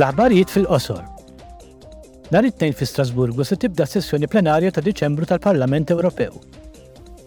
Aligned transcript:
L-aħbarijiet 0.00 0.48
fil-qosor. 0.48 1.00
Nar 2.32 2.46
it-tejn 2.48 2.72
fi 2.72 2.86
Strasburgu 2.88 3.44
se 3.44 3.56
tibda 3.60 3.84
sessjoni 3.84 4.28
plenarja 4.32 4.70
ta' 4.72 4.80
Diċembru 4.80 5.26
tal-Parlament 5.28 5.90
Ewropew. 5.92 6.36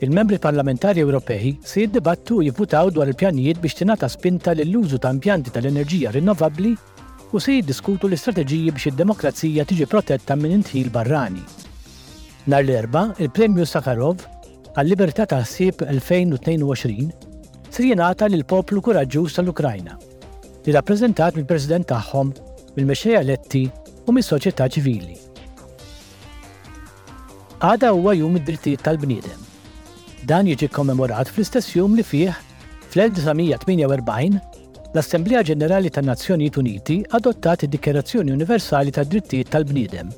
Il-membri 0.01 0.39
parlamentari 0.41 1.03
Ewropej 1.05 1.51
se 1.69 1.83
jiddibattu 1.83 2.39
jivvutaw 2.41 2.87
dwar 2.95 3.11
il-pjanijiet 3.11 3.59
biex 3.61 3.77
tingħata 3.83 4.07
spinta 4.09 4.55
lill-użu 4.57 4.97
ta' 4.97 5.11
impjanti 5.13 5.53
tal-enerġija 5.53 6.13
rinnovabbli 6.15 6.71
u 7.37 7.41
se 7.45 7.59
jiddiskutu 7.59 8.07
l-istrateġiji 8.09 8.71
biex 8.73 8.89
id-demokrazija 8.89 9.65
tiġi 9.69 9.85
protetta 9.93 10.33
minn 10.39 10.55
intħil 10.63 10.89
barrani. 10.95 11.43
Nar 12.49 12.65
l-erba, 12.65 13.11
il-Premju 13.21 13.67
Sakharov 13.69 14.23
għal-Libertà 14.73 15.27
ta' 15.29 15.43
ħsieb 15.45 15.83
2022 15.83 17.69
se 17.69 17.85
jingħata 17.85 18.31
lill 18.33 18.47
poplu 18.49 18.81
kuraġġuż 18.81 19.37
tal-Ukrajna 19.37 19.99
li 20.63 20.71
rappreżentat 20.73 21.35
mill-President 21.37 21.89
tagħhom 21.91 22.31
mill-mexxejja 22.77 23.21
letti 23.23 23.67
u 24.07 24.11
mis-soċjetà 24.15 24.65
ċivili. 24.73 25.15
Għada 27.63 27.93
huwa 27.95 28.15
jum 28.17 28.35
id-drittijiet 28.39 28.81
tal-bniedem. 28.85 29.39
Dan 30.29 30.47
jiġi 30.49 30.67
kommemorat 30.73 31.29
fl-istess 31.31 31.75
jum 31.77 31.95
li 31.97 32.03
fih 32.03 32.33
fl-1948 32.91 34.39
l-Assemblea 34.93 35.41
Ġenerali 35.47 35.89
tan 35.93 36.05
nazzjonijiet 36.09 36.57
Uniti 36.61 36.97
adottat 37.17 37.63
id-Dikjerazzjoni 37.67 38.33
Universali 38.35 38.91
tad 38.93 39.07
drittijiet 39.11 39.51
tal-bniedem. 39.53 40.09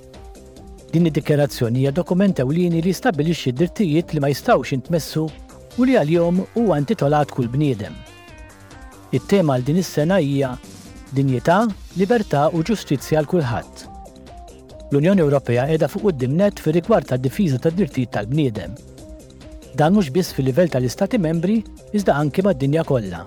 Din 0.93 1.07
id-dikjerazzjoni 1.11 1.83
hija 1.83 1.91
dokument 1.95 2.39
ewlieni 2.43 2.81
li 2.81 2.93
jistabbilixxi 2.93 3.51
d-drittijiet 3.53 4.13
li 4.15 4.23
ma 4.23 4.31
jistgħux 4.31 4.73
intmessu 4.79 5.27
u 5.75 5.83
li 5.87 5.97
għal-jom 6.01 6.41
huwa 6.55 6.79
intitolat 6.81 7.31
kull 7.31 7.51
bniedem. 7.51 7.93
It-tema 9.15 9.55
għal 9.59 9.67
din 9.69 9.79
is-sena 9.83 10.19
hija 10.23 10.53
dinjità, 11.13 11.65
libertà 11.99 12.47
u 12.49 12.63
ġustizzja 12.65 13.19
għal 13.21 13.29
kulħadd. 13.29 13.83
L-Unjoni 14.93 15.23
Ewropea 15.25 15.65
qiegħda 15.69 15.89
fuq 15.91 16.05
quddiem 16.09 16.35
net 16.39 16.61
fi 16.61 16.73
rigward 16.75 17.09
tad-difiża 17.09 17.59
tad-drittijiet 17.61 18.11
tal-bniedem. 18.15 18.75
Dan 19.75 19.95
mhux 19.95 20.11
biss 20.15 20.31
fil-livell 20.35 20.69
tal-Istati 20.71 21.19
membri 21.21 21.59
iżda 21.95 22.15
anke 22.21 22.45
mad-dinja 22.45 22.85
kollha. 22.87 23.23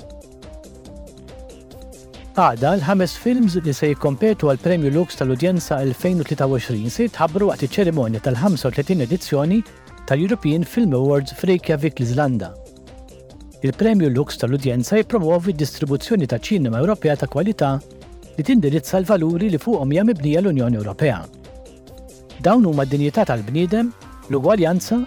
Għada 2.39 2.77
l-ħames 2.79 3.17
films 3.19 3.59
li 3.65 3.73
se 3.75 3.89
jikkompetu 3.91 4.49
għal 4.49 4.63
Premju 4.63 4.93
Lux 4.95 5.19
tal-Udjenza 5.19 5.81
2023 5.91 6.87
se 6.89 7.09
jitħabru 7.09 7.51
waqt 7.51 7.67
iċ-ċerimonja 7.67 8.23
tal-35 8.23 9.05
edizzjoni 9.11 9.59
tal-European 10.07 10.65
Film 10.65 10.95
Awards 10.95 11.35
f'Reykjavik 11.43 11.99
l-Iżlanda. 11.99 12.55
Il-Premju 13.65 14.09
Lux 14.15 14.39
tal-Udjenza 14.39 14.95
jipromuovi 15.01 15.51
d-distribuzzjoni 15.55 16.29
ta' 16.31 16.39
ċinema 16.39 16.79
Ewropea 16.79 17.17
ta' 17.19 17.27
kwalità 17.27 17.73
li 18.37 18.45
tindirizza 18.47 19.01
l-valuri 19.03 19.49
li 19.51 19.59
fuqhom 19.59 19.91
hija 19.91 20.05
mibnija 20.07 20.43
l-Unjoni 20.45 20.79
Ewropea. 20.79 21.17
Dawn 22.39 22.69
huma 22.71 22.85
d-dinjità 22.87 23.25
tal-bniedem, 23.27 23.91
l-ugwaljanza, 24.31 25.01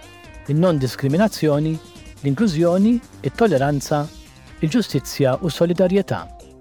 in-non-diskriminazzjoni, 0.52 1.72
l-inklużjoni, 2.20 2.94
it-tolleranza, 3.24 4.04
il-ġustizzja 4.60 5.38
u 5.40 5.48
s-solidarjetà. 5.48 6.51